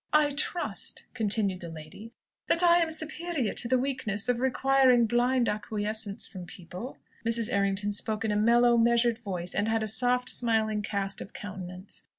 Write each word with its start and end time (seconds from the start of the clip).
"I 0.13 0.31
trust," 0.31 1.03
continued 1.13 1.59
the 1.59 1.69
lady, 1.69 2.11
"that 2.47 2.63
I 2.63 2.77
am 2.79 2.89
superior 2.89 3.53
to 3.53 3.67
the 3.67 3.77
weakness 3.77 4.27
of 4.27 4.39
requiring 4.39 5.05
blind 5.05 5.47
acquiescence 5.47 6.25
from 6.25 6.47
people." 6.47 6.97
Mrs. 7.23 7.53
Errington 7.53 7.91
spoke 7.91 8.25
in 8.25 8.31
a 8.31 8.35
mellow, 8.35 8.77
measured 8.77 9.19
voice, 9.19 9.53
and 9.53 9.67
had 9.67 9.83
a 9.83 9.87
soft 9.87 10.27
smiling 10.27 10.81
cast 10.81 11.21
of 11.21 11.33
countenance. 11.33 12.07